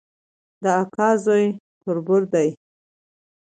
د 0.63 0.65
اکا 0.81 1.09
زوی 1.25 1.45
تربور 1.83 2.21
دی 2.33 2.49